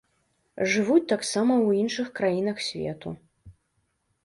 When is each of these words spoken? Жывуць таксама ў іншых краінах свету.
Жывуць 0.75 1.09
таксама 1.11 1.53
ў 1.67 1.85
іншых 1.85 2.07
краінах 2.21 2.57
свету. 2.71 3.09